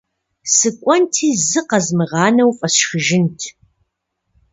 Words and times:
Сыкӏуэнти 0.55 1.27
зы 1.47 1.61
къэзмыгъанэу 1.69 2.51
фӏэсшхыжынт. 2.57 3.37